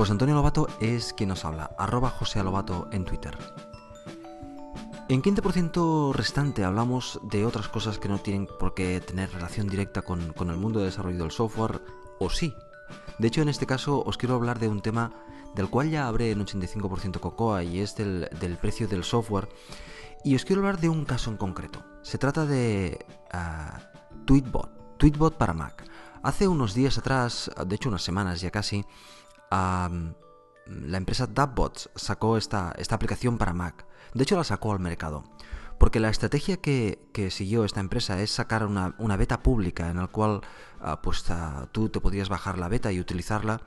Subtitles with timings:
[0.00, 3.36] José Antonio Lobato es quien nos habla, arroba José Lobato en Twitter.
[5.10, 10.00] En 15% restante hablamos de otras cosas que no tienen por qué tener relación directa
[10.00, 11.82] con, el mundo de desarrollo del software,
[12.18, 12.54] o sí.
[13.18, 15.12] De hecho, en este caso os quiero hablar de un tema
[15.54, 19.50] del cual ya hablé en 85% Cocoa y es del, del, precio del software.
[20.24, 21.84] Y os quiero hablar de un caso en concreto.
[22.00, 23.04] Se trata de
[23.34, 25.84] uh, Tweetbot, Tweetbot para Mac.
[26.22, 28.86] Hace unos días atrás, de hecho unas semanas ya casi,
[29.50, 33.86] la empresa Dubbots sacó esta, esta aplicación para Mac.
[34.14, 35.24] De hecho la sacó al mercado.
[35.78, 39.96] Porque la estrategia que, que, siguió esta empresa es sacar una, una beta pública en
[39.96, 40.42] la cual
[40.82, 41.24] uh, pues,
[41.72, 43.62] tú te podías bajar la beta y utilizarla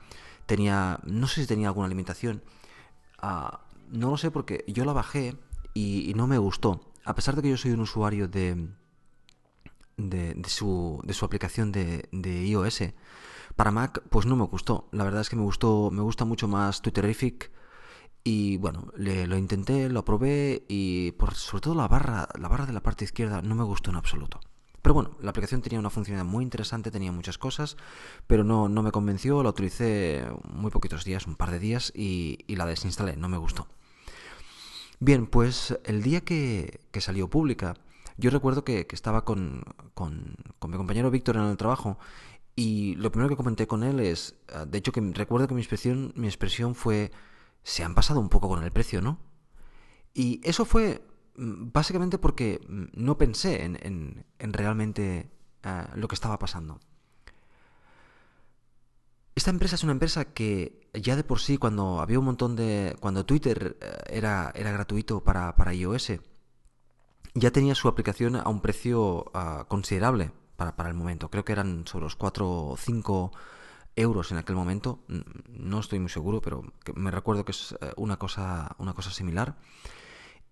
[0.46, 2.42] tenía, no sé si tenía alguna limitación,
[3.22, 3.56] uh,
[3.90, 5.36] no lo sé porque yo la bajé
[5.74, 8.68] y, no me gustó, a pesar de que yo soy un usuario de,
[9.96, 12.08] de, de, su, de su, aplicación de,
[12.46, 12.82] iOS,
[13.56, 16.48] para Mac pues no me gustó, la verdad es que me gustó, me gusta mucho
[16.48, 17.50] más Twitterific
[18.24, 22.66] y bueno, le, lo intenté, lo probé y por, sobre todo la barra, la barra
[22.66, 24.40] de la parte izquierda no me gustó en absoluto.
[24.84, 27.78] Pero bueno, la aplicación tenía una funcionalidad muy interesante, tenía muchas cosas,
[28.26, 32.44] pero no, no me convenció, la utilicé muy poquitos días, un par de días, y,
[32.48, 33.66] la desinstalé, no me gustó.
[35.00, 37.76] Bien, pues el día que, que salió pública,
[38.18, 41.98] yo recuerdo que, que estaba con, con, con, mi compañero Víctor en el trabajo
[42.56, 45.60] y lo primero que comenté con él es, ah, de hecho que recuerdo que mi
[45.60, 47.10] expresión, mi expresión fue,
[47.62, 49.18] se han pasado un poco con el precio, ¿no?
[50.12, 51.04] Y eso fue
[51.36, 55.30] básicamente porque no pensé en, en, en realmente
[55.64, 56.78] uh, lo que estaba pasando.
[59.34, 62.96] Esta empresa es una empresa que ya de por sí, cuando había un montón de.
[63.00, 66.12] cuando Twitter eh, era, era gratuito para, para iOS,
[67.34, 70.30] ya tenía su aplicación a un precio uh, considerable
[70.72, 71.30] para, el momento.
[71.30, 73.32] Creo que eran sobre los 4 o 5
[73.96, 75.00] euros en aquel momento.
[75.48, 79.56] No estoy muy seguro, pero me recuerdo que es eh, una cosa, una cosa similar.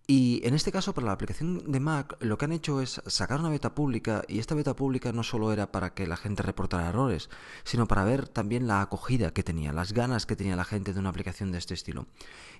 [0.07, 3.39] Y en este caso, para la aplicación de Mac, lo que han hecho es sacar
[3.39, 6.89] una beta pública y esta beta pública no solo era para que la gente reportara
[6.89, 7.31] errores,
[7.63, 10.99] sino para ver también la acogida que tenía, las ganas que tenía la gente de
[10.99, 12.07] una aplicación de este estilo.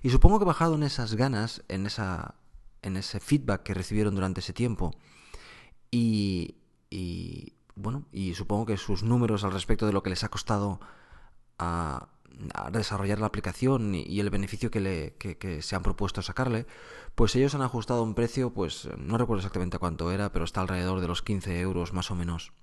[0.01, 2.35] Y supongo que bajado en esas ganas, en, esa,
[2.81, 4.95] en ese feedback que recibieron durante ese tiempo,
[5.91, 6.55] y,
[6.93, 10.79] y bueno, y supongo que sus números al respecto de lo que les ha costado
[11.57, 12.07] a
[12.71, 16.65] desarrollar la aplicación y, el beneficio que, le, que, que, se han propuesto sacarle,
[17.15, 20.99] pues ellos han ajustado un precio, pues no recuerdo exactamente cuánto era, pero está alrededor
[20.99, 22.53] de los 15 euros más o menos.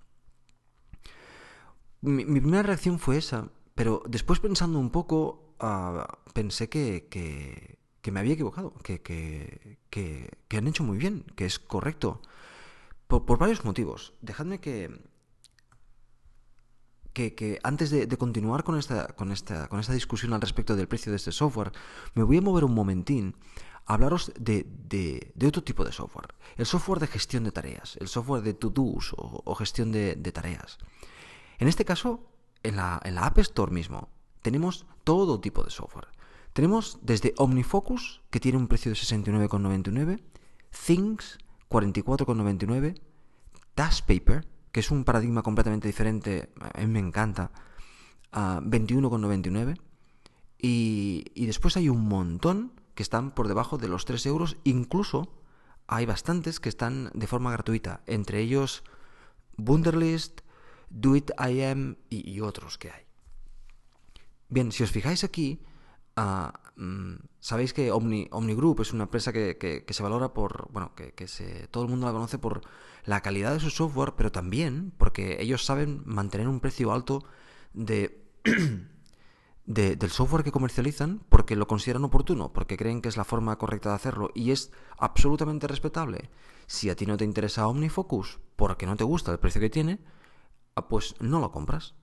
[2.01, 6.03] Mi, primera reacción fue esa, pero después pensando un poco, uh,
[6.33, 12.21] pensé que, que, me había equivocado, que, que, han hecho muy bien, que es correcto,
[13.10, 14.15] por, varios motivos.
[14.22, 14.88] Dejadme que,
[17.12, 21.12] que, antes de, continuar con esta, con, esta, con esta discusión al respecto del precio
[21.12, 21.72] de este software,
[22.15, 23.37] me voy a mover un momentín
[23.84, 26.34] a hablaros de, de, otro tipo de software.
[26.56, 30.32] El software de gestión de tareas, el software de to-dos o, o, gestión de, de,
[30.32, 30.78] tareas.
[31.59, 32.25] En este caso,
[32.62, 34.09] en la, en la App Store mismo,
[34.41, 36.09] tenemos todo tipo de software.
[36.53, 40.20] Tenemos desde OmniFocus, que tiene un precio de 69,99,
[40.87, 41.38] Things,
[41.70, 43.00] 44,99,
[44.06, 47.50] Paper que es un paradigma completamente diferente, a mí me encanta,
[48.31, 49.81] a 21,99.
[50.58, 55.32] Y, y después hay un montón que están por debajo de los 3 euros, incluso
[55.86, 58.84] hay bastantes que están de forma gratuita, entre ellos
[59.56, 60.42] Wunderlist,
[60.91, 63.02] Do It IM y, y otros que hay.
[64.48, 65.62] Bien, si os fijáis aquí,
[66.16, 66.50] uh,
[67.41, 71.13] sabéis que Omni, Omni Group es una empresa que, que, se valora por, bueno, que,
[71.13, 72.63] que se, todo el mundo la conoce por
[73.05, 77.25] la calidad de su software, pero también porque ellos saben mantener un precio alto
[77.75, 78.25] de,
[79.67, 83.57] de, del software que comercializan porque lo consideran oportuno, porque creen que es la forma
[83.59, 86.31] correcta de hacerlo y es absolutamente respetable.
[86.67, 90.01] Si a ti no te interesa OmniFocus porque no te gusta el precio que tiene,
[90.76, 91.94] ah, pues no lo compras.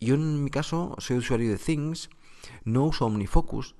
[0.00, 2.08] Yo en mi caso soy usuario de Things,
[2.64, 3.74] no uso OmniFocus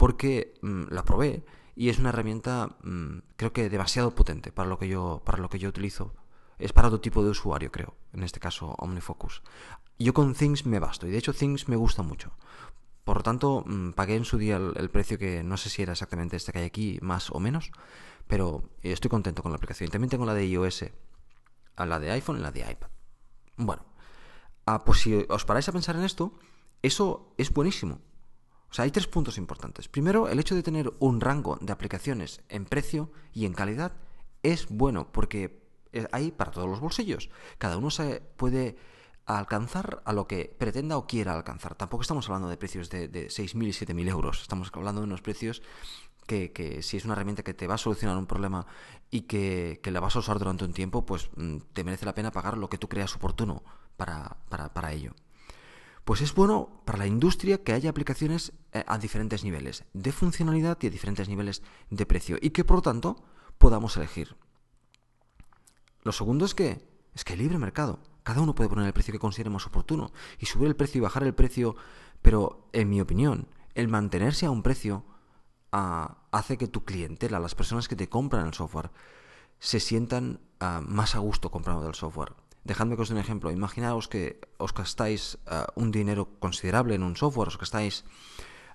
[0.00, 1.44] porque mmm, la probé
[1.76, 5.50] y es una herramienta mmm, creo que demasiado potente para lo que yo para lo
[5.50, 6.14] que yo utilizo.
[6.58, 9.42] Es para otro tipo de usuario creo en este caso OmniFocus.
[9.98, 12.32] Yo con Things me basto y de hecho Things me gusta mucho.
[13.04, 15.82] Por lo tanto mmm, pagué en su día el, el, precio que no sé si
[15.82, 17.70] era exactamente este que hay aquí más o menos
[18.26, 19.88] pero estoy contento con la aplicación.
[19.88, 20.86] Y también tengo la de iOS
[21.76, 22.88] la de iPhone y la de iPad.
[23.58, 23.84] Bueno
[24.64, 26.32] ah, pues si os paráis a pensar en esto
[26.80, 28.00] eso es buenísimo
[28.70, 29.88] o sea, hay tres puntos importantes.
[29.88, 33.92] Primero, el hecho de tener un rango de aplicaciones en precio y en calidad
[34.42, 35.60] es bueno porque
[36.12, 37.30] hay para todos los bolsillos.
[37.58, 38.76] Cada uno se puede
[39.26, 41.74] alcanzar a lo que pretenda o quiera alcanzar.
[41.74, 44.42] Tampoco estamos hablando de precios de, de 6.000 y 7.000 euros.
[44.42, 45.62] Estamos hablando de unos precios
[46.26, 48.66] que, si es una herramienta que te va a solucionar un problema
[49.10, 52.14] y que, que la vas a usar durante un tiempo, pues mm, te merece la
[52.14, 53.64] pena pagar lo que tú creas oportuno
[53.96, 55.12] para, para, para ello.
[56.10, 60.76] Pues es bueno para la industria que haya aplicaciones eh, a diferentes niveles de funcionalidad
[60.80, 63.22] y a diferentes niveles de precio y que por lo tanto
[63.58, 64.34] podamos elegir.
[66.02, 66.84] Lo segundo es que
[67.14, 68.00] es que libre mercado.
[68.24, 70.10] Cada uno puede poner el precio que considere más oportuno
[70.40, 71.76] y subir el precio y bajar el precio,
[72.22, 73.46] pero en mi opinión,
[73.76, 75.04] el mantenerse a un precio
[75.72, 78.90] uh, hace que tu clientela, las personas que te compran el software,
[79.60, 82.32] se sientan uh, más a gusto comprando del software.
[82.64, 83.50] Dejadme que os un ejemplo.
[83.50, 88.04] Imaginaos que os gastáis uh, un dinero considerable en un software, os gastáis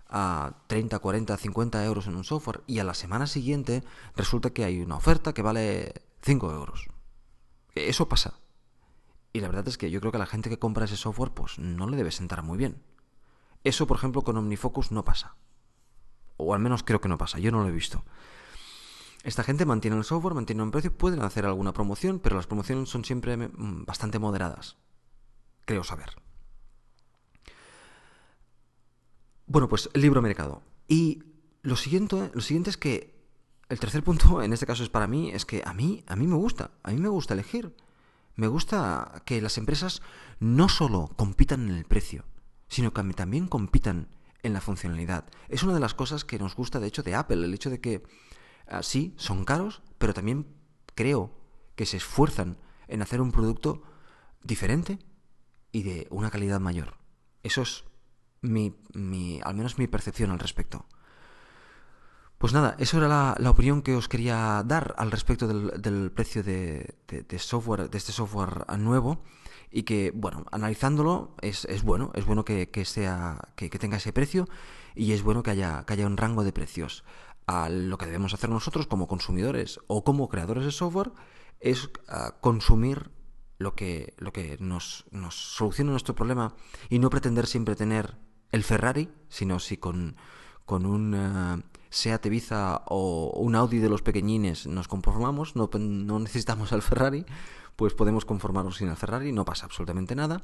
[0.09, 3.83] a 30, 40, 50 euros en un software y a la semana siguiente
[4.15, 6.87] resulta que hay una oferta que vale 5 euros.
[7.75, 8.39] Eso pasa.
[9.33, 11.31] Y la verdad es que yo creo que a la gente que compra ese software
[11.31, 12.81] pues no le debe sentar muy bien.
[13.63, 15.35] Eso, por ejemplo, con OmniFocus no pasa.
[16.37, 18.05] O al menos creo que no pasa, yo no lo he visto.
[19.25, 22.89] Esta gente mantiene el software, mantiene un precio, pueden hacer alguna promoción, pero las promociones
[22.89, 24.77] son siempre mm, bastante moderadas.
[25.65, 26.09] Creo saber.
[29.47, 30.61] Bueno, pues el libro mercado.
[30.87, 31.23] Y
[31.63, 33.15] lo siguiente, lo siguiente es que
[33.67, 36.27] el tercer punto, en este caso es para mí, es que a mí, a mí
[36.27, 37.75] me gusta, a mí me gusta elegir.
[38.35, 40.03] Me gusta que las empresas
[40.39, 42.25] no solo compitan en el precio,
[42.67, 44.07] sino que también compitan
[44.43, 45.25] en la funcionalidad.
[45.49, 47.81] Es una de las cosas que nos gusta, de hecho, de Apple, el hecho de
[47.81, 48.03] que
[48.71, 50.47] uh, sí, son caros, pero también
[50.95, 51.31] creo
[51.75, 52.57] que se esfuerzan
[52.87, 53.83] en hacer un producto
[54.43, 54.99] diferente
[55.71, 56.95] y de una calidad mayor.
[57.43, 57.83] Eso es
[58.41, 60.85] mi, mi, al menos mi percepción al respecto.
[62.37, 66.11] Pues nada, eso era la, la, opinión que os quería dar al respecto del, del
[66.11, 69.23] precio de, de, de, software, de este software nuevo.
[69.71, 73.97] Y que, bueno, analizándolo es, es bueno, es bueno que, que sea, que, que, tenga
[73.97, 74.47] ese precio
[74.95, 77.03] y es bueno que haya, que haya un rango de precios.
[77.47, 81.11] A lo que debemos hacer nosotros como consumidores o como creadores de software
[81.59, 83.11] es uh, consumir
[83.57, 86.55] lo que, lo que nos, nos solucione nuestro problema
[86.89, 88.17] y no pretender siempre tener
[88.51, 90.17] el Ferrari, sino si con,
[90.65, 91.61] con un uh,
[91.95, 95.69] Seat Ibiza o un Audi de los pequeñines nos conformamos, no,
[96.19, 97.25] necesitamos el Ferrari,
[97.77, 100.41] pues podemos conformarnos sin el Ferrari, no pasa absolutamente nada.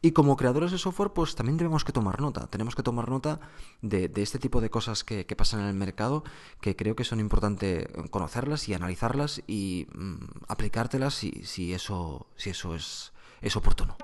[0.00, 3.38] Y como creadores de software, pues también tenemos que tomar nota, tenemos que tomar nota
[3.82, 6.24] de, este tipo de cosas que, pasan en el mercado,
[6.62, 13.12] que creo que son importantes conocerlas y analizarlas y mmm, aplicártelas si, eso, es
[13.56, 13.94] oportuno.